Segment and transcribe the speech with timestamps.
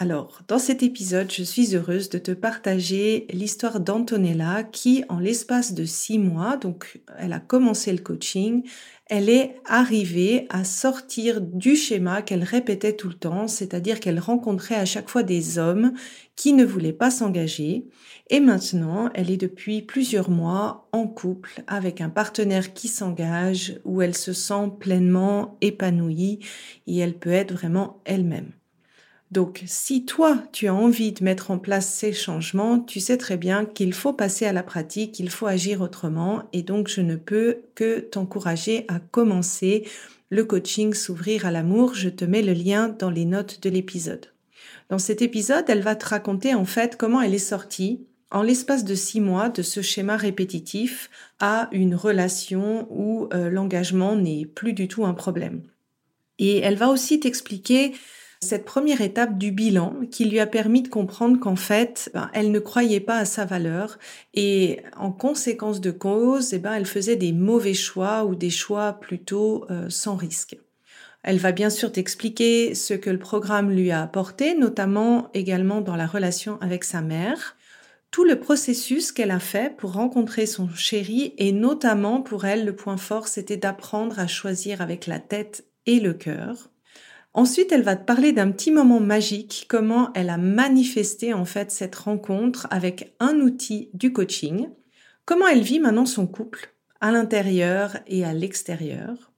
[0.00, 5.74] Alors, dans cet épisode, je suis heureuse de te partager l'histoire d'Antonella qui, en l'espace
[5.74, 8.62] de six mois, donc elle a commencé le coaching,
[9.06, 14.76] elle est arrivée à sortir du schéma qu'elle répétait tout le temps, c'est-à-dire qu'elle rencontrait
[14.76, 15.92] à chaque fois des hommes
[16.36, 17.88] qui ne voulaient pas s'engager.
[18.30, 24.00] Et maintenant, elle est depuis plusieurs mois en couple avec un partenaire qui s'engage, où
[24.00, 26.38] elle se sent pleinement épanouie
[26.86, 28.52] et elle peut être vraiment elle-même.
[29.30, 33.36] Donc, si toi, tu as envie de mettre en place ces changements, tu sais très
[33.36, 37.16] bien qu'il faut passer à la pratique, il faut agir autrement, et donc je ne
[37.16, 39.86] peux que t'encourager à commencer
[40.30, 41.94] le coaching S'ouvrir à l'amour.
[41.94, 44.32] Je te mets le lien dans les notes de l'épisode.
[44.88, 48.84] Dans cet épisode, elle va te raconter en fait comment elle est sortie en l'espace
[48.84, 54.74] de six mois de ce schéma répétitif à une relation où euh, l'engagement n'est plus
[54.74, 55.62] du tout un problème.
[56.38, 57.94] Et elle va aussi t'expliquer
[58.40, 62.52] cette première étape du bilan qui lui a permis de comprendre qu'en fait, ben, elle
[62.52, 63.98] ne croyait pas à sa valeur
[64.34, 68.92] et en conséquence de cause, eh ben, elle faisait des mauvais choix ou des choix
[68.92, 70.56] plutôt euh, sans risque.
[71.24, 75.96] Elle va bien sûr t'expliquer ce que le programme lui a apporté, notamment également dans
[75.96, 77.56] la relation avec sa mère,
[78.10, 82.74] tout le processus qu'elle a fait pour rencontrer son chéri et notamment pour elle, le
[82.74, 86.70] point fort, c'était d'apprendre à choisir avec la tête et le cœur.
[87.38, 91.70] Ensuite, elle va te parler d'un petit moment magique, comment elle a manifesté en fait
[91.70, 94.66] cette rencontre avec un outil du coaching,
[95.24, 99.30] comment elle vit maintenant son couple à l'intérieur et à l'extérieur,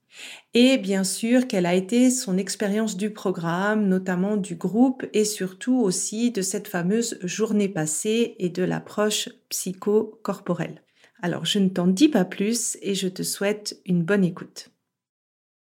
[0.55, 5.77] et bien sûr quelle a été son expérience du programme, notamment du groupe et surtout
[5.77, 10.81] aussi de cette fameuse journée passée et de l'approche psycho-corporelle.
[11.21, 14.70] Alors je ne t'en dis pas plus et je te souhaite une bonne écoute.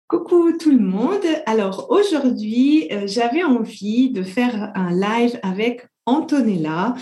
[0.09, 1.25] Coucou tout le monde.
[1.47, 6.95] Alors aujourd'hui, euh, j'avais envie de faire un live avec Antonella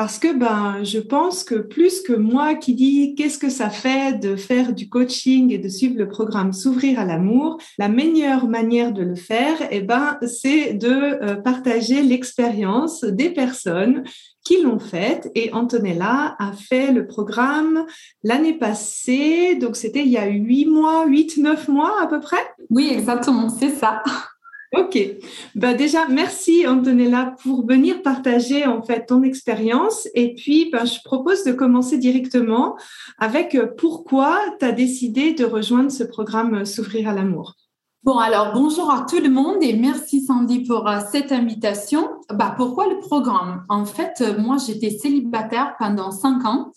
[0.00, 4.18] parce que ben je pense que plus que moi qui dis qu'est-ce que ça fait
[4.18, 8.92] de faire du coaching et de suivre le programme s'ouvrir à l'amour, la meilleure manière
[8.92, 14.04] de le faire eh ben c'est de euh, partager l'expérience des personnes
[14.42, 17.84] qui l'ont fait et Antonella a fait le programme
[18.22, 22.40] l'année passée donc c'était il y a huit mois, huit, neuf mois à peu près?
[22.70, 24.02] Oui, exactement, c'est ça.
[24.72, 24.96] Ok.
[25.56, 30.06] Ben déjà, merci Antonella pour venir partager en fait ton expérience.
[30.14, 32.76] Et puis, ben, je propose de commencer directement
[33.18, 37.54] avec euh, pourquoi tu as décidé de rejoindre ce programme euh, S'ouvrir à l'amour?
[38.04, 42.08] Bon, alors bonjour à tout le monde et merci Sandy pour euh, cette invitation.
[42.32, 43.64] Bah, pourquoi le programme?
[43.68, 46.70] En fait, moi, j'étais célibataire pendant cinq ans.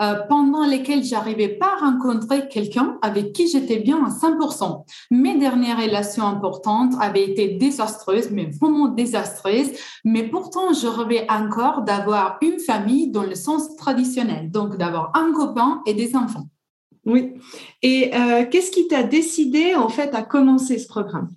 [0.00, 4.84] Euh, pendant lesquelles j'arrivais pas à rencontrer quelqu'un avec qui j'étais bien à 100%.
[5.10, 9.72] Mes dernières relations importantes avaient été désastreuses, mais vraiment désastreuses.
[10.04, 15.32] Mais pourtant, je rêvais encore d'avoir une famille dans le sens traditionnel, donc d'avoir un
[15.32, 16.48] copain et des enfants.
[17.04, 17.34] Oui.
[17.82, 21.28] Et euh, qu'est-ce qui t'a décidé en fait à commencer ce programme?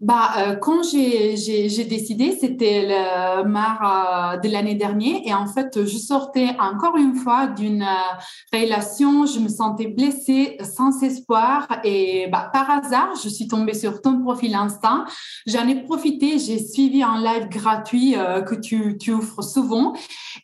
[0.00, 5.84] Bah, euh, quand j'ai décidé, c'était le mars euh, de l'année dernière et en fait,
[5.84, 12.28] je sortais encore une fois d'une euh, relation, je me sentais blessée, sans espoir et
[12.30, 15.04] bah, par hasard, je suis tombée sur ton profil Insta.
[15.46, 18.14] J'en ai profité, j'ai suivi un live gratuit
[18.46, 19.94] que tu, tu offres souvent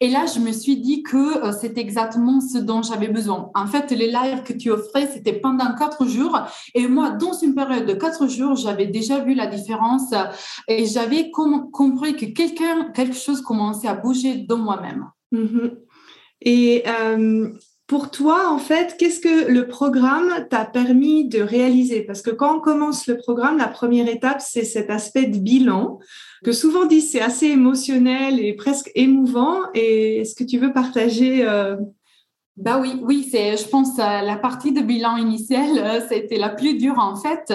[0.00, 3.50] et là, je me suis dit que c'est exactement ce dont j'avais besoin.
[3.54, 6.38] En fait, les lives que tu offrais, c'était pendant quatre jours
[6.74, 10.12] et moi, dans une période de quatre jours, j'avais déjà vu la la différence
[10.68, 15.06] et j'avais compris que quelqu'un, quelque chose commençait à bouger dans moi-même.
[15.32, 15.76] Mm-hmm.
[16.42, 17.48] Et euh,
[17.86, 22.02] pour toi, en fait, qu'est-ce que le programme t'a permis de réaliser?
[22.02, 25.98] Parce que quand on commence le programme, la première étape, c'est cet aspect de bilan
[26.44, 29.60] que souvent dit c'est assez émotionnel et presque émouvant.
[29.74, 31.76] Et est-ce que tu veux partager euh,
[32.58, 36.98] Bah oui, oui, c'est, je pense, la partie de bilan initial, c'était la plus dure
[36.98, 37.52] en fait,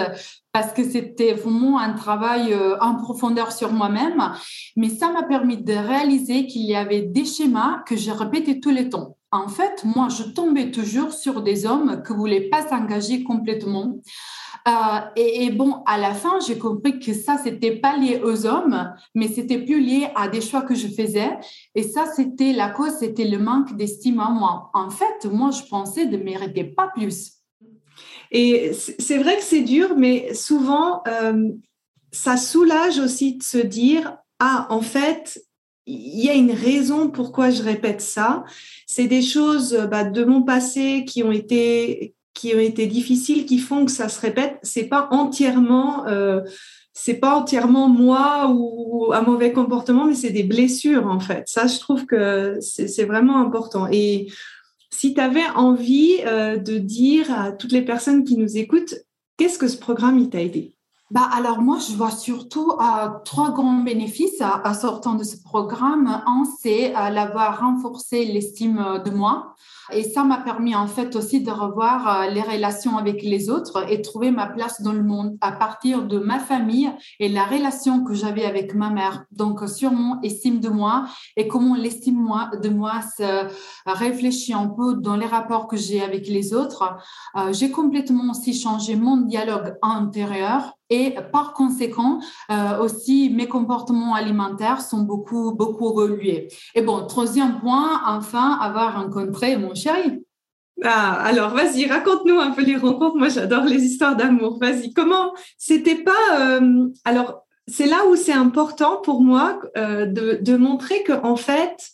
[0.50, 4.32] parce que c'était vraiment un travail en profondeur sur moi-même.
[4.76, 8.70] Mais ça m'a permis de réaliser qu'il y avait des schémas que j'ai répétés tous
[8.70, 9.16] les temps.
[9.30, 13.98] En fait, moi, je tombais toujours sur des hommes qui voulaient pas s'engager complètement.
[14.68, 18.92] Euh, et, bon, à la fin, j'ai compris que ça, c'était pas lié aux hommes,
[19.14, 21.30] mais c'était plus lié à des choix que je faisais.
[21.74, 24.70] Et ça, c'était la cause, c'était le manque d'estime en moi.
[24.74, 27.32] En fait, moi, je pensais de mériter pas plus.
[28.30, 31.48] Et c'est vrai que c'est dur, mais souvent, euh,
[32.12, 35.42] ça soulage aussi de se dire, ah, en fait,
[35.86, 38.44] il y a une raison pourquoi je répète ça.
[38.86, 43.58] C'est des choses bah, de mon passé qui ont été qui ont été difficiles, qui
[43.58, 44.58] font que ça se répète.
[44.62, 46.40] C'est pas entièrement, euh,
[46.92, 51.42] c'est pas entièrement moi ou un mauvais comportement, mais c'est des blessures en fait.
[51.46, 53.88] Ça, je trouve que c'est vraiment important.
[53.90, 54.28] Et
[54.90, 58.94] si tu avais envie euh, de dire à toutes les personnes qui nous écoutent,
[59.36, 60.76] qu'est-ce que ce programme t'a aidé?
[61.10, 66.06] Bah alors moi, je vois surtout euh, trois grands bénéfices à, sortant de ce programme.
[66.26, 69.54] Un, c'est euh, l'avoir renforcé l'estime de moi.
[69.90, 73.90] Et ça m'a permis en fait aussi de revoir euh, les relations avec les autres
[73.90, 76.90] et trouver ma place dans le monde à partir de ma famille
[77.20, 79.24] et la relation que j'avais avec ma mère.
[79.30, 81.06] Donc sur mon estime de moi
[81.38, 82.28] et comment l'estime
[82.62, 83.46] de moi se
[83.86, 86.98] réfléchit un peu dans les rapports que j'ai avec les autres.
[87.52, 92.20] j'ai complètement aussi changé mon dialogue intérieur et par conséquent,
[92.50, 96.48] euh, aussi, mes comportements alimentaires sont beaucoup, beaucoup évolués.
[96.74, 100.24] Et bon, troisième point, enfin, avoir rencontré mon chéri.
[100.84, 103.16] Ah, alors vas-y, raconte-nous un peu les rencontres.
[103.16, 104.58] Moi, j'adore les histoires d'amour.
[104.60, 106.12] Vas-y, comment c'était pas.
[106.40, 111.36] Euh, alors, c'est là où c'est important pour moi euh, de, de, montrer que en
[111.36, 111.90] fait,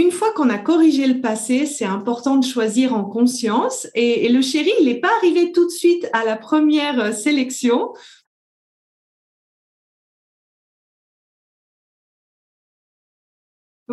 [0.00, 3.86] une fois qu'on a corrigé le passé, c'est important de choisir en conscience.
[3.94, 7.92] Et, le chéri, il n'est pas arrivé tout de suite à la première euh, sélection.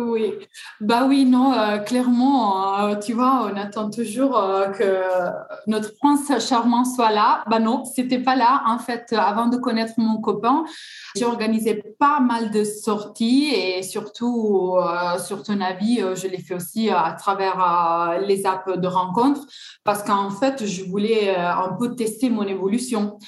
[0.00, 0.32] Oui,
[0.80, 5.02] bah oui, non, euh, clairement, euh, tu vois, on attend toujours euh, que
[5.66, 7.42] notre prince charmant soit là.
[7.50, 8.62] Bah non, c'était pas là.
[8.68, 10.64] En fait, avant de connaître mon copain,
[11.16, 14.76] j'ai organisé pas mal de sorties et surtout,
[15.26, 19.40] sur ton avis, je l'ai fait aussi à travers les apps de rencontres
[19.82, 23.18] parce qu'en fait, je voulais un peu tester mon évolution.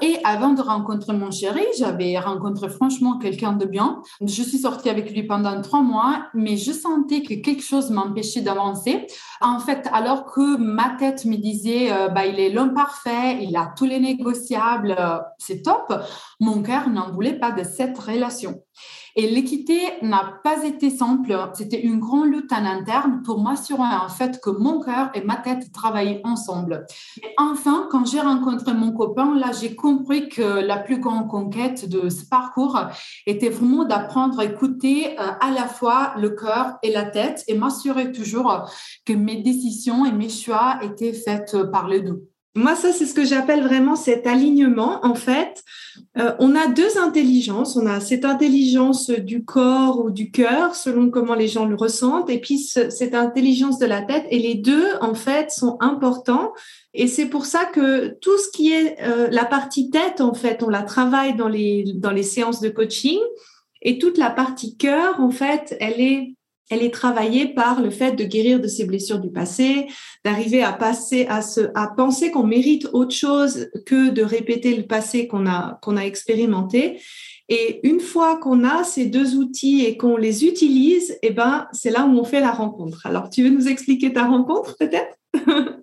[0.00, 4.00] et avant de rencontrer mon chéri, j'avais rencontré franchement quelqu'un de bien.
[4.22, 5.97] Je suis sortie avec lui pendant trois mois
[6.34, 9.06] mais je sentais que quelque chose m'empêchait d'avancer.
[9.40, 13.56] En fait, alors que ma tête me disait, euh, bah, il est l'homme parfait, il
[13.56, 15.92] a tous les négociables, euh, c'est top,
[16.40, 18.62] mon cœur n'en voulait pas de cette relation.
[19.16, 21.36] Et l'équité n'a pas été simple.
[21.54, 25.36] C'était une grande lutte en interne pour m'assurer en fait que mon cœur et ma
[25.36, 26.86] tête travaillaient ensemble.
[27.22, 31.88] Et enfin, quand j'ai rencontré mon copain, là, j'ai compris que la plus grande conquête
[31.88, 32.78] de ce parcours
[33.26, 37.56] était vraiment d'apprendre à écouter euh, à la fois le cœur et la tête et
[37.56, 38.70] m'assurer toujours
[39.04, 42.27] que mes décisions et mes choix étaient faits par les deux.
[42.54, 45.04] Moi, ça, c'est ce que j'appelle vraiment cet alignement.
[45.04, 45.62] En fait,
[46.16, 47.76] euh, on a deux intelligences.
[47.76, 52.30] On a cette intelligence du corps ou du cœur, selon comment les gens le ressentent,
[52.30, 54.26] et puis cette intelligence de la tête.
[54.30, 56.52] Et les deux, en fait, sont importants.
[56.94, 60.62] Et c'est pour ça que tout ce qui est euh, la partie tête, en fait,
[60.62, 63.20] on la travaille dans les, dans les séances de coaching.
[63.82, 66.34] Et toute la partie cœur, en fait, elle est
[66.70, 69.86] elle est travaillée par le fait de guérir de ses blessures du passé,
[70.24, 74.86] d'arriver à passer à se, à penser qu'on mérite autre chose que de répéter le
[74.86, 77.00] passé qu'on a, qu'on a expérimenté.
[77.48, 81.90] Et une fois qu'on a ces deux outils et qu'on les utilise, eh ben, c'est
[81.90, 83.06] là où on fait la rencontre.
[83.06, 85.16] Alors, tu veux nous expliquer ta rencontre peut-être?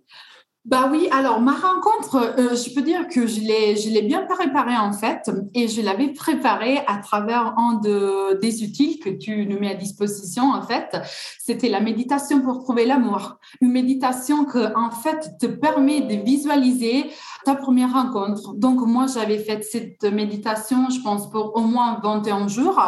[0.66, 4.26] Bah oui, alors ma rencontre, euh, je peux dire que je l'ai, je l'ai bien
[4.26, 9.46] préparée en fait, et je l'avais préparée à travers un de, des outils que tu
[9.46, 10.98] nous mets à disposition en fait.
[11.40, 13.38] C'était la méditation pour trouver l'amour.
[13.62, 17.12] Une méditation que en fait te permet de visualiser
[17.44, 18.56] ta première rencontre.
[18.56, 22.82] Donc moi j'avais fait cette méditation, je pense pour au moins 21 jours,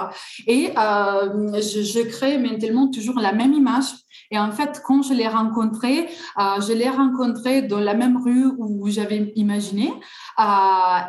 [0.48, 3.94] et euh, je, je crée maintenant toujours la même image
[4.32, 6.08] et en fait, quand je l'ai rencontré,
[6.38, 9.94] euh, je l'ai rencontré dans la même rue où j'avais imaginé.
[10.40, 10.44] Euh,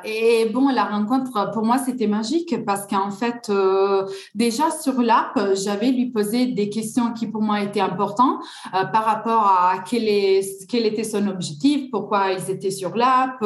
[0.05, 5.39] et bon, la rencontre, pour moi, c'était magique parce qu'en fait, euh, déjà sur l'app,
[5.55, 8.43] j'avais lui posé des questions qui pour moi étaient importantes
[8.73, 13.45] par rapport à quel, est, quel était son objectif, pourquoi ils étaient sur l'app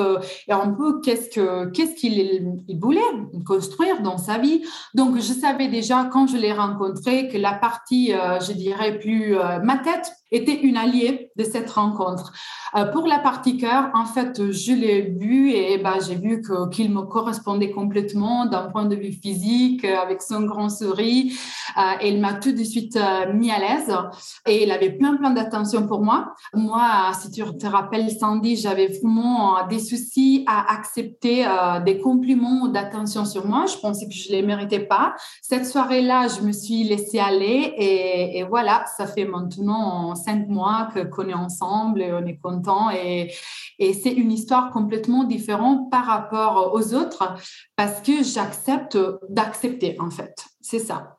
[0.48, 3.00] et un peu qu'est-ce que qu'est-ce qu'il il voulait
[3.44, 4.62] construire dans sa vie.
[4.94, 9.78] Donc, je savais déjà quand je l'ai rencontré que la partie, je dirais, plus ma
[9.78, 12.32] tête était une alliée de cette rencontre.
[12.74, 16.90] Euh, pour la partie cœur, en fait, je l'ai vu et bah, j'ai vu qu'il
[16.90, 21.32] me correspondait complètement d'un point de vue physique, euh, avec son grand sourire.
[21.76, 22.98] Euh, il m'a tout de suite
[23.34, 23.94] mis à l'aise
[24.46, 26.34] et il avait plein, plein d'attention pour moi.
[26.54, 31.44] Moi, si tu te rappelles, Sandy, j'avais vraiment des soucis à accepter
[31.84, 33.66] des compliments ou d'attention sur moi.
[33.66, 35.14] Je pensais que je ne les méritais pas.
[35.42, 41.28] Cette soirée-là, je me suis laissée aller et voilà, ça fait maintenant cinq mois qu'on
[41.28, 43.32] est ensemble et on est content et,
[43.78, 47.34] et c'est une histoire complètement différente par rapport aux autres
[47.76, 48.98] parce que j'accepte
[49.28, 50.46] d'accepter en fait.
[50.60, 51.18] C'est ça.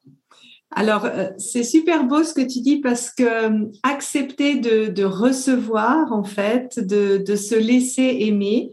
[0.76, 6.12] Alors, euh, c'est super beau ce que tu dis parce que euh, accepter de, recevoir,
[6.12, 8.72] en fait, de, se laisser aimer,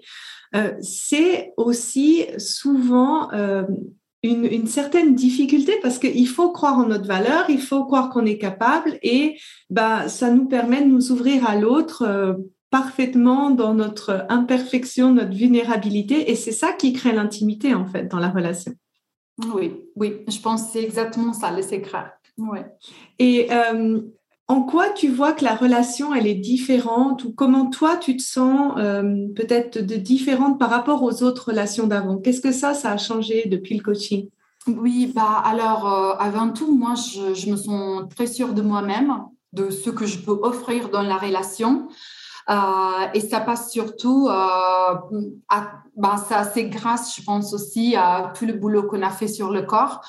[0.55, 3.29] euh, c'est aussi souvent
[4.23, 8.39] une, certaine difficulté parce qu'il faut croire en notre valeur, il faut croire qu'on est
[8.39, 9.39] capable et
[9.71, 12.37] bah, ça nous permet de nous ouvrir à l'autre
[12.71, 16.31] parfaitement dans notre imperfection, notre vulnérabilité.
[16.31, 18.73] Et c'est ça qui crée l'intimité, en fait, dans la relation.
[19.55, 22.13] Oui, oui, je pense que c'est exactement ça, le secret.
[22.39, 22.65] Ouais.
[23.19, 24.01] Et euh,
[24.51, 28.23] en quoi tu vois que la relation, elle est différente ou comment toi, tu te
[28.23, 32.19] sens euh, peut-être de différente par rapport aux autres relations d'avant?
[32.19, 34.29] Qu'est-ce que ça, ça a changé depuis le coaching?
[34.67, 39.71] Oui, bah alors, euh, avant tout, moi, je, me sens très sûre de moi-même, de
[39.71, 41.87] ce que je peux offrir dans la relation.
[42.49, 45.05] Euh, et ça passe surtout, à,
[45.97, 49.51] ben ça c'est grâce, je pense aussi à tout le boulot qu'on a fait sur
[49.51, 50.01] le corps,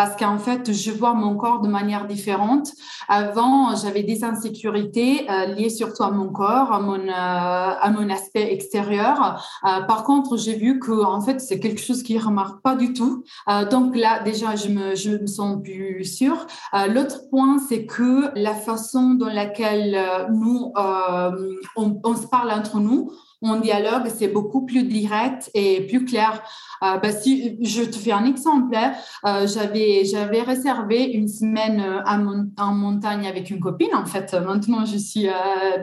[0.00, 2.72] parce qu'en fait, je vois mon corps de manière différente.
[3.06, 9.46] Avant, j'avais des insécurités euh, liées surtout à mon corps, à mon, euh, aspect extérieur.
[9.62, 12.76] Euh, par contre, j'ai vu que en fait, c'est quelque chose qui ne remarque pas
[12.76, 13.24] du tout.
[13.70, 16.46] donc là, déjà, je me, me sens plus sûre.
[16.88, 19.98] L'autre point, c'est que la façon dans laquelle
[20.32, 20.72] nous,
[21.76, 23.12] on se parle entre nous,
[23.42, 26.42] on dialogue, c'est beaucoup plus direct et plus clair.
[26.82, 28.92] Euh, bah, si je te fais un exemple, hein,
[29.26, 33.94] euh, j'avais j'avais réservé une semaine euh, en montagne avec une copine.
[33.94, 35.28] En fait, maintenant je suis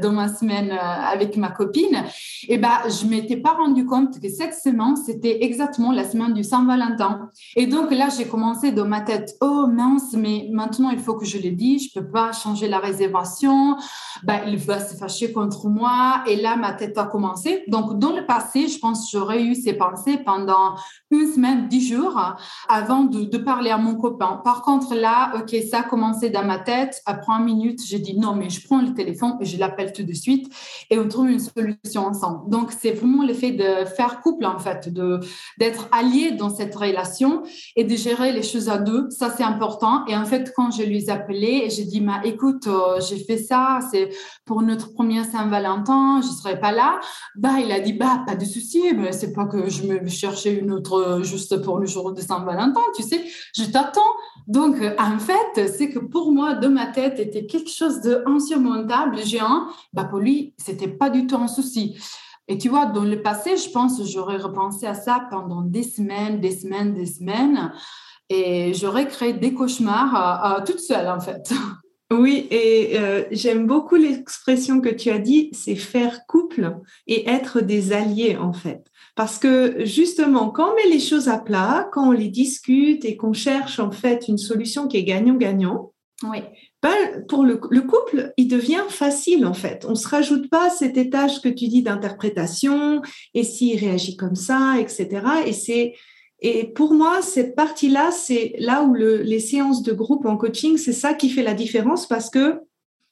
[0.01, 2.03] dans ma semaine avec ma copine.
[2.47, 6.43] Et bah je m'étais pas rendu compte que cette semaine c'était exactement la semaine du
[6.43, 7.29] Saint-Valentin.
[7.55, 11.25] Et donc là j'ai commencé dans ma tête, oh mince, mais maintenant il faut que
[11.25, 13.77] je le dise, je peux pas changer la réservation.
[14.23, 16.23] Bah il va se fâcher contre moi.
[16.27, 17.46] Et là ma tête a commencé.
[17.67, 20.75] Donc dans le passé, je pense j'aurais eu ces pensées pendant
[21.11, 22.19] une semaine, dix jours
[22.67, 24.41] avant de, parler à mon copain.
[24.43, 27.01] Par contre, là, OK, ça a commencé dans ma tête.
[27.05, 30.03] Après une minute, j'ai dit non, mais je prends le téléphone et je l'appelle tout
[30.03, 30.51] de suite
[30.89, 32.49] et on trouve une solution ensemble.
[32.49, 34.89] Donc, c'est vraiment le fait de faire couple, en fait,
[35.57, 37.43] d'être allié dans cette relation
[37.75, 39.09] et de gérer les choses à deux.
[39.11, 40.05] Ça, c'est important.
[40.07, 43.79] Et en fait, quand je lui ai appelé, j'ai dit, écoute, euh, j'ai fait ça,
[43.91, 44.09] c'est
[44.45, 46.99] pour notre premier Saint-Valentin, je serai pas là.
[47.37, 50.55] Bah, il a dit, bah, pas de souci, mais c'est pas que je me cherchais
[50.55, 53.23] une autre juste pour le jour de Saint-Valentin, tu sais,
[53.55, 54.01] je t'attends.
[54.47, 59.67] Donc, en fait, c'est que pour moi, de ma tête, était quelque chose d'insurmontable, géant.
[59.93, 61.95] Bah, pour lui, c'était pas du tout un souci.
[62.47, 66.39] Et tu vois, dans le passé, je pense, j'aurais repensé à ça pendant des semaines,
[66.39, 67.71] des semaines, des semaines.
[68.29, 71.53] Et j'aurais créé des cauchemars toute seule, en fait.
[72.09, 77.59] Oui, et euh, j'aime beaucoup l'expression que tu as dit, c'est faire couple et être
[77.59, 78.85] des alliés en fait.
[79.15, 83.17] Parce que justement, quand on met les choses à plat, quand on les discute et
[83.17, 85.91] qu'on cherche en fait une solution qui est gagnant-gagnant,
[86.23, 86.39] oui.
[86.81, 89.85] Ben, pour le, couple, il devient facile en fait.
[89.87, 93.01] On se rajoute pas cet étage que tu dis d'interprétation
[93.33, 95.21] et s'il réagit comme ça, etc.
[95.45, 95.93] Et c'est
[96.39, 100.93] et pour moi, cette partie-là, c'est là où les séances de groupe en coaching, c'est
[100.93, 102.61] ça qui fait la différence parce que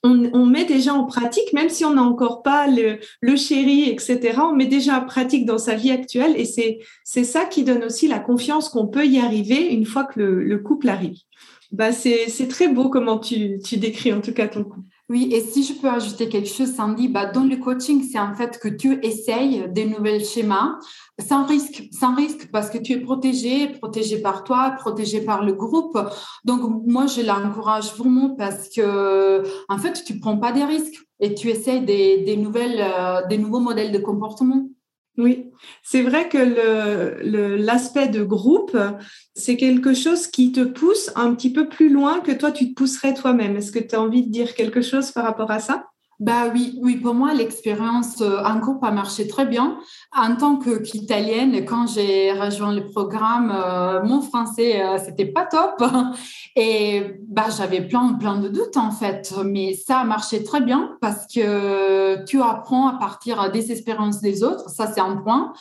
[0.03, 4.38] on, met déjà en pratique, même si on n'a encore pas le, le, chéri, etc.,
[4.39, 8.08] on met déjà en pratique dans sa vie actuelle et c'est, ça qui donne aussi
[8.08, 11.17] la confiance qu'on peut y arriver une fois que le, couple arrive.
[11.72, 14.88] Bah, c'est, c'est très beau comment tu, tu décris en tout cas ton couple.
[15.08, 18.34] Oui, et si je peux ajouter quelque chose, Sandy, bah, dans le coaching, c'est en
[18.34, 20.79] fait que tu essayes des nouveaux schémas
[21.19, 25.53] sans risque, sans risque, parce que tu es protégé, protégé par toi, protégé par le
[25.53, 25.98] groupe.
[26.43, 31.34] Donc, moi, je l'encourage vraiment parce que, en fait, tu prends pas des risques et
[31.34, 34.67] tu essayes des, des nouvelles, euh, des nouveaux modèles de comportement.
[35.17, 35.50] Oui,
[35.81, 36.38] c'est vrai que
[37.55, 38.77] l'aspect de groupe,
[39.34, 42.74] c'est quelque chose qui te pousse un petit peu plus loin que toi, tu te
[42.74, 43.55] pousserais toi-même.
[43.55, 45.86] Est-ce que tu as envie de dire quelque chose par rapport à ça?
[46.19, 49.77] Bah oui, oui, pour moi, l'expérience euh, en groupe a marché très bien.
[50.15, 55.84] En tant qu'italienne, quand j'ai rejoint le programme, euh, mon français, euh, c'était pas top.
[56.55, 59.34] Et bah, j'avais plein, plein de doutes, en fait.
[59.43, 64.41] Mais ça a marché très bien parce que tu apprends à partir des expériences des
[64.41, 64.69] autres.
[64.69, 65.51] Ça, c'est un point.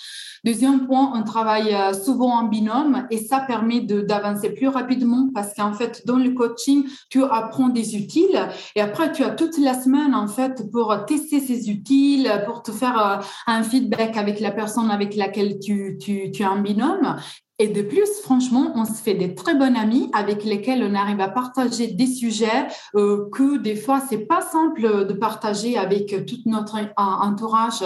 [0.45, 5.73] Deuxième point, on travaille souvent en binôme et ça permet d'avancer plus rapidement parce qu'en
[5.73, 10.15] fait, dans le coaching, tu apprends des utiles et après, tu as toute la semaine,
[10.15, 14.91] en fait, pour tester ses utiles, pour te faire euh, un feedback avec la personne
[14.91, 17.17] avec laquelle tu, tu, tu es en binôme.
[17.61, 21.21] Et de plus, franchement, on se fait des très bonnes amies avec lesquelles on arrive
[21.21, 26.39] à partager des sujets euh, que des fois, c'est pas simple de partager avec tout
[26.47, 27.83] notre entourage.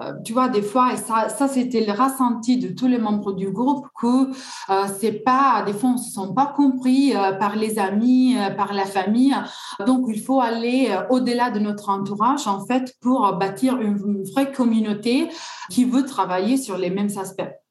[0.00, 3.32] Euh, tu vois, des fois, et ça, ça c'était le ressenti de tous les membres
[3.32, 4.30] du groupe que
[4.70, 8.50] euh, c'est pas, des fois, on se sent pas compris euh, par les amis, euh,
[8.50, 9.36] par la famille.
[9.86, 15.28] Donc, il faut aller au-delà de notre entourage, en fait, pour bâtir une vraie communauté
[15.70, 17.61] qui veut travailler sur les mêmes aspects.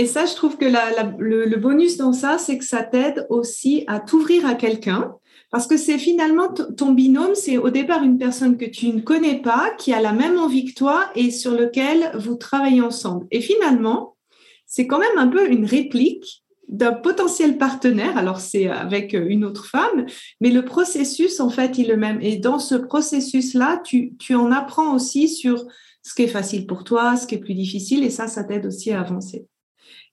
[0.00, 4.00] Et ça, je trouve que le, bonus dans ça, c'est que ça t'aide aussi à
[4.00, 5.14] t'ouvrir à quelqu'un.
[5.50, 9.42] Parce que c'est finalement ton binôme, c'est au départ une personne que tu ne connais
[9.42, 13.26] pas, qui a la même envie que toi et sur lequel vous travaillez ensemble.
[13.30, 14.16] Et finalement,
[14.64, 18.16] c'est quand même un peu une réplique d'un potentiel partenaire.
[18.16, 20.06] Alors, c'est avec une autre femme,
[20.40, 22.22] mais le processus, en fait, il est le même.
[22.22, 25.66] Et dans ce processus-là, tu, tu en apprends aussi sur
[26.02, 28.64] ce qui est facile pour toi, ce qui est plus difficile, et ça, ça t'aide
[28.64, 29.44] aussi à avancer.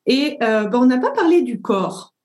[0.08, 2.16] Et euh, ben, on n'a pas parlé du corps.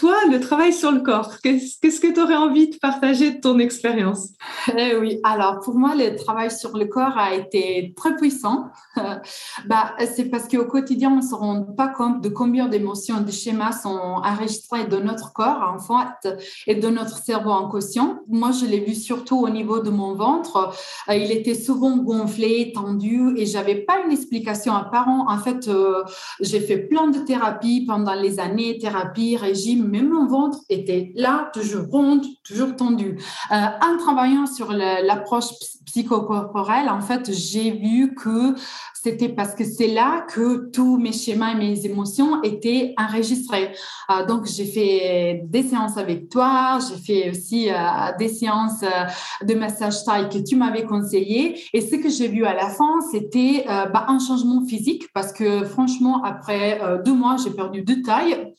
[0.00, 3.58] Toi, le travail sur le corps, qu'est-ce que tu aurais envie de partager de ton
[3.58, 4.30] expérience?
[4.74, 8.70] Eh Oui, alors pour moi, le travail sur le corps a été très puissant.
[9.66, 13.30] bah, c'est parce qu'au quotidien, on ne se rend pas compte de combien d'émotions, de
[13.30, 13.90] schémas sont
[14.24, 16.34] enregistrés dans notre corps, en fait,
[16.66, 18.20] et de notre cerveau en quotient.
[18.26, 20.72] Moi, je l'ai vu surtout au niveau de mon ventre.
[21.10, 25.26] Euh, il était souvent gonflé, tendu, et j'avais pas une explication apparente.
[25.28, 26.04] En fait, euh,
[26.40, 31.50] j'ai fait plein de thérapies pendant les années, thérapie, régime, même mon ventre était là,
[31.52, 33.18] toujours ronde, toujours tendu.
[33.50, 35.48] Euh, en travaillant sur l'approche
[35.90, 38.54] psychocorporelle, en fait, j'ai vu que
[39.02, 43.72] c'était parce que c'est là que tous mes schémas et mes émotions étaient enregistrés.
[44.10, 47.74] Euh, donc, j'ai fait des séances avec toi, j'ai fait aussi euh,
[48.18, 51.58] des séances euh, de massage taille que tu m'avais conseillé.
[51.72, 55.64] Et ce que j'ai vu à la fin, c'était bah, un changement physique parce que
[55.64, 58.52] franchement, après deux mois, j'ai perdu deux tailles,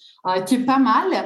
[0.45, 1.25] qui est pas mal.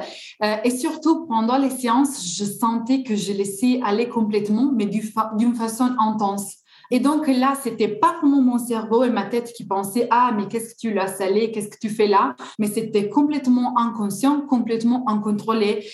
[0.64, 5.90] et surtout, pendant les séances, je sentais que je laissais aller complètement, mais d'une façon
[5.98, 6.56] intense.
[6.90, 10.46] Et donc là, c'était pas vraiment mon cerveau et ma tête qui pensaient ah mais
[10.46, 15.08] qu'est-ce que tu l'as salé, qu'est-ce que tu fais là, mais c'était complètement inconscient, complètement
[15.08, 15.84] incontrôlé.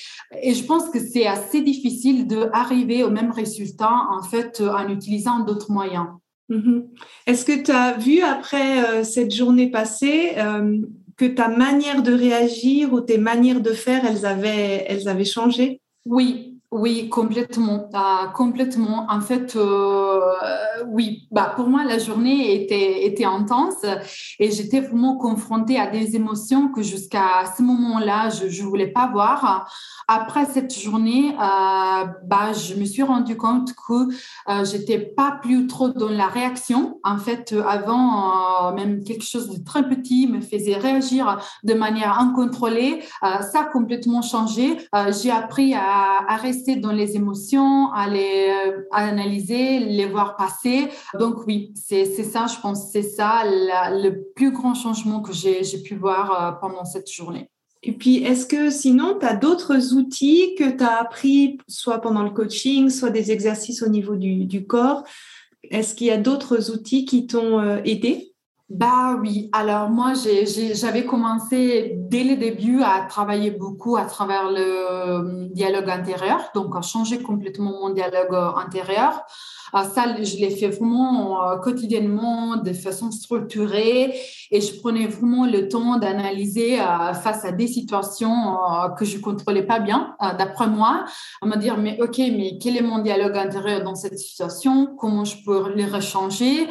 [0.42, 5.40] Et je pense que c'est assez difficile d'arriver au même résultat en fait en utilisant
[5.40, 6.08] d'autres moyens.
[6.50, 6.84] Mm-hmm.
[7.26, 10.78] Est-ce que tu as vu après euh, cette journée passée euh,
[11.16, 15.80] que ta manière de réagir ou tes manières de faire, elles avaient, elles avaient changé?
[16.04, 19.06] Oui, oui, complètement, ah, complètement.
[19.10, 20.01] En fait, euh,
[20.88, 23.84] oui, bah pour moi la journée était était intense
[24.38, 29.08] et j'étais vraiment confrontée à des émotions que jusqu'à ce moment-là je je voulais pas
[29.12, 29.70] voir.
[30.08, 34.08] Après cette journée, euh, bah je me suis rendu compte que
[34.48, 36.98] euh, j'étais pas plus trop dans la réaction.
[37.04, 42.18] En fait, avant euh, même quelque chose de très petit me faisait réagir de manière
[42.18, 43.02] incontrôlée.
[43.22, 44.78] Euh, ça a complètement changé.
[45.22, 50.88] J'ai appris à, rester dans les émotions, à les euh, analyser, les voir passer.
[51.18, 55.96] Donc oui, c'est ça, je pense, c'est ça le plus grand changement que j'ai pu
[55.96, 57.48] voir euh, pendant cette journée.
[57.84, 62.22] Et puis, est-ce que sinon, tu as d'autres outils que tu as appris, soit pendant
[62.22, 65.02] le coaching, soit des exercices au niveau du, du corps?
[65.68, 68.32] Est-ce qu'il y a d'autres outils qui t'ont euh, aidé?
[68.68, 74.64] Bah oui, alors moi j'avais commencé dès le début à travailler beaucoup à travers le
[74.64, 79.20] euh, dialogue intérieur, donc à changer complètement mon dialogue intérieur.
[79.72, 84.14] Ah, ça, je l'ai fait vraiment euh, quotidiennement, de façon structurée,
[84.50, 88.56] et je prenais vraiment le temps d'analyser euh, face à des situations
[88.98, 91.04] que je contrôlais pas bien, d'après moi,
[91.40, 94.94] à me dire mais ok, mais quel est mon dialogue intérieur dans cette situation?
[94.98, 96.68] Comment je peux les rechanger?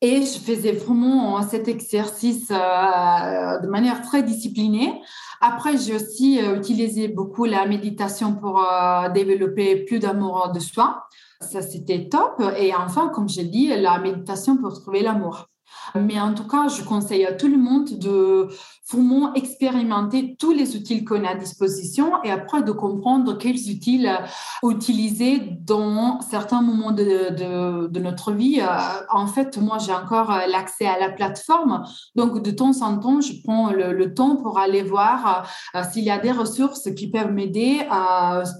[0.00, 5.02] Et je faisais vraiment cet exercice euh, de manière très disciplinée.
[5.40, 11.04] Après, j'ai aussi euh, utilisé beaucoup la méditation pour euh, développer plus d'amour de soi.
[11.40, 12.42] Ça, c'était top.
[12.58, 15.48] Et enfin, comme j'ai dit, la méditation pour trouver l'amour.
[15.94, 18.48] Mais en tout cas, je conseille à tout le monde de
[18.90, 24.06] vraiment expérimenter tous les outils qu'on a à disposition et après de comprendre quels outils
[24.06, 28.60] euh, utiliser dans certains moments de, notre vie.
[28.60, 28.66] Euh,
[29.10, 31.84] en fait, moi, j'ai encore euh, l'accès à la plateforme.
[32.14, 35.46] Donc, de temps en temps, je prends le, temps pour aller voir
[35.92, 37.86] s'il y a des ressources qui peuvent m'aider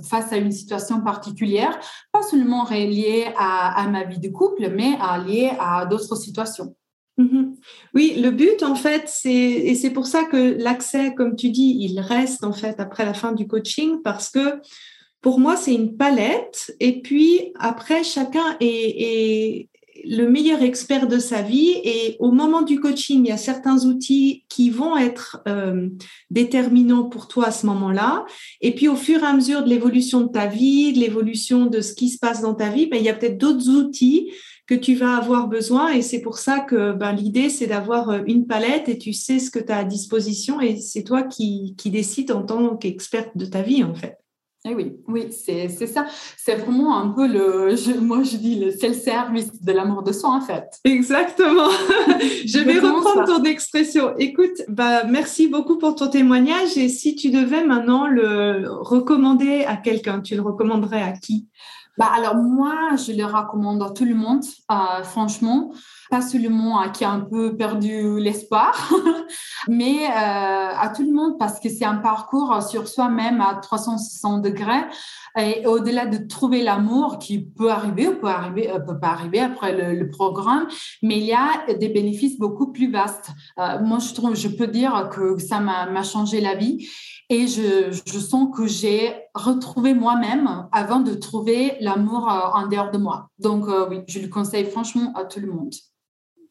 [0.08, 1.78] face à une situation particulière,
[2.12, 6.74] pas seulement reliées à, ma vie de couple, mais liées à d'autres situations.
[7.18, 7.56] Mhm.
[7.94, 11.76] Oui, le but en fait, c'est et c'est pour ça que l'accès, comme tu dis,
[11.80, 14.60] il reste en fait après la fin du coaching parce que
[15.20, 19.68] pour moi c'est une palette et puis après chacun est,
[20.04, 23.84] le meilleur expert de sa vie et au moment du coaching, il y a certains
[23.84, 25.88] outils qui vont être euh,
[26.30, 28.24] déterminants pour toi à ce moment-là.
[28.60, 31.80] Et puis au fur et à mesure de l'évolution de ta vie, de l'évolution de
[31.80, 34.30] ce qui se passe dans ta vie, ben, il y a peut-être d'autres outils
[34.68, 35.92] que tu vas avoir besoin.
[35.92, 39.38] Et c'est pour ça que ben, l'idée, c'est d'avoir euh, une palette et tu sais
[39.38, 43.36] ce que tu as à disposition et c'est toi qui, qui décides en tant qu'experte
[43.36, 44.18] de ta vie, en fait.
[44.64, 46.06] Eh oui, oui, c'est ça.
[46.36, 50.40] C'est vraiment un peu le, moi je dis le self-service de l'amour de soi en
[50.40, 50.64] fait.
[50.84, 51.68] Exactement.
[52.44, 54.16] je vais reprendre ton expression.
[54.18, 59.76] Écoute, bah merci beaucoup pour ton témoignage et si tu devais maintenant le recommander à
[59.76, 61.46] quelqu'un, tu le recommanderais à qui?
[61.98, 65.72] Bah, alors moi, je le recommande à tout le monde, euh, franchement,
[66.10, 68.88] pas seulement à qui a un peu perdu l'espoir,
[69.68, 74.42] mais euh, à tout le monde parce que c'est un parcours sur soi-même à 360
[74.42, 74.86] degrés
[75.38, 79.40] et au-delà de trouver l'amour qui peut arriver ou peut arriver, euh, peut pas arriver
[79.40, 80.66] après le, programme,
[81.02, 83.30] mais il y a des bénéfices beaucoup plus vastes.
[83.56, 86.88] moi, je trouve, je peux dire que ça m'a changé la vie
[87.30, 92.98] et je, sens que j'ai retrouvé moi-même avant de trouver l'amour euh, en dehors de
[92.98, 93.28] moi.
[93.38, 95.74] Donc euh, oui, je le conseille franchement à tout le monde.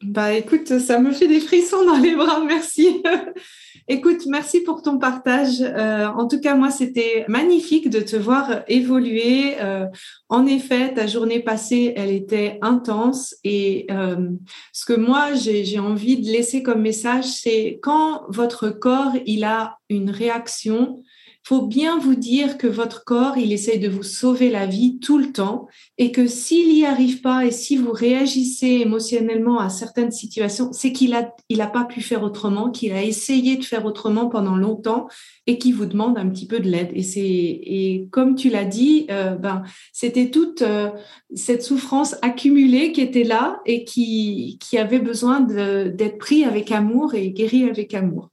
[0.02, 3.02] Bah écoute, ça me fait des frissons dans les bras, merci.
[3.88, 5.60] écoute, merci pour ton partage.
[5.60, 9.56] Euh, en tout cas, moi, c'était magnifique de te voir évoluer.
[9.60, 9.86] Euh,
[10.28, 13.34] en effet, ta journée passée, elle était intense.
[13.42, 14.30] Et euh,
[14.72, 19.78] ce que moi, j'ai envie de laisser comme message, c'est quand votre corps, il a
[19.88, 21.02] une réaction,
[21.48, 25.16] faut bien vous dire que votre corps, il essaye de vous sauver la vie tout
[25.16, 30.10] le temps et que s'il n'y arrive pas et si vous réagissez émotionnellement à certaines
[30.10, 33.86] situations, c'est qu'il a, il a pas pu faire autrement, qu'il a essayé de faire
[33.86, 35.08] autrement pendant longtemps
[35.46, 36.90] et qu'il vous demande un petit peu de l'aide.
[36.92, 39.62] Et et comme tu l'as dit, euh, ben,
[39.94, 40.90] c'était toute euh,
[41.34, 47.14] cette souffrance accumulée qui était là et qui, qui avait besoin d'être pris avec amour
[47.14, 48.28] et guéri avec amour.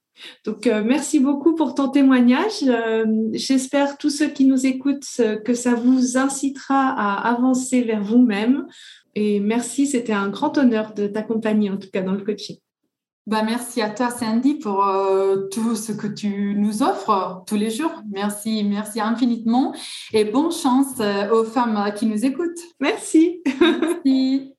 [0.45, 2.63] Donc, euh, merci beaucoup pour ton témoignage.
[2.63, 8.04] Euh, j'espère, tous ceux qui nous écoutent, euh, que ça vous incitera à avancer vers
[8.04, 8.65] vous-même.
[9.15, 12.58] Et merci, c'était un grand honneur de t'accompagner, en tout cas dans le coaching.
[13.28, 14.86] Bah, merci à toi, Sandy, pour
[15.51, 18.04] tout ce que tu nous offres tous les jours.
[18.12, 19.73] Merci, merci infiniment.
[20.13, 21.01] Et bonne chance
[21.32, 22.62] aux femmes qui nous écoutent.
[22.80, 23.41] Merci.
[23.60, 24.55] merci.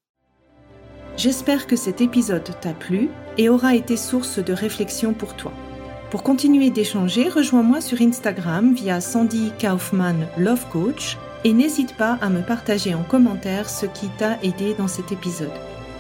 [1.17, 5.51] J'espère que cet épisode t'a plu et aura été source de réflexion pour toi.
[6.11, 12.29] Pour continuer d'échanger, rejoins-moi sur Instagram via Sandy Kaufman Love Coach et n'hésite pas à
[12.29, 15.49] me partager en commentaire ce qui t'a aidé dans cet épisode.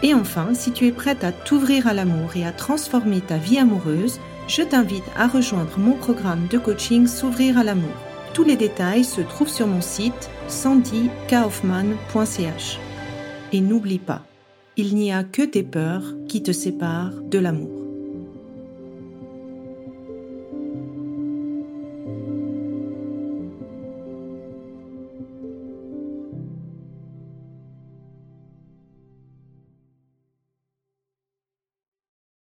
[0.03, 3.59] Et enfin, si tu es prête à t'ouvrir à l'amour et à transformer ta vie
[3.59, 7.95] amoureuse, je t'invite à rejoindre mon programme de coaching S'ouvrir à l'amour.
[8.35, 12.79] Tous les détails se trouvent sur mon site sandykaufman.ch.
[13.53, 14.23] Et n'oublie pas,
[14.79, 17.86] il n'y a que tes peurs qui te séparent de l'amour.